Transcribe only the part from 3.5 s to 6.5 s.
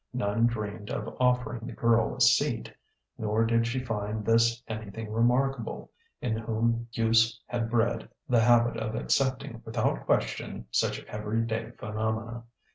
she find this anything remarkable, in